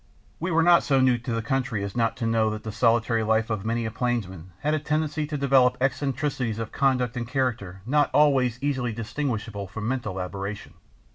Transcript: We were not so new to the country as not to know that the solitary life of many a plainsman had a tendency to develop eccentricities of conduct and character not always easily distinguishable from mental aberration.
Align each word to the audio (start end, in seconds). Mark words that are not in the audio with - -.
We 0.39 0.49
were 0.49 0.63
not 0.63 0.81
so 0.81 0.99
new 0.99 1.19
to 1.19 1.31
the 1.31 1.43
country 1.43 1.83
as 1.83 1.95
not 1.95 2.17
to 2.17 2.25
know 2.25 2.49
that 2.49 2.63
the 2.63 2.71
solitary 2.71 3.21
life 3.21 3.51
of 3.51 3.63
many 3.63 3.85
a 3.85 3.91
plainsman 3.91 4.49
had 4.61 4.73
a 4.73 4.79
tendency 4.79 5.27
to 5.27 5.37
develop 5.37 5.77
eccentricities 5.79 6.57
of 6.57 6.71
conduct 6.71 7.15
and 7.15 7.27
character 7.27 7.83
not 7.85 8.09
always 8.11 8.57
easily 8.63 8.93
distinguishable 8.93 9.67
from 9.67 9.87
mental 9.87 10.19
aberration. 10.19 10.73